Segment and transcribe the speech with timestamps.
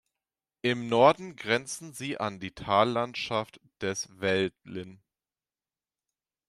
[0.63, 4.99] Im Norden grenzen sie an die Tallandschaft des Veltlin.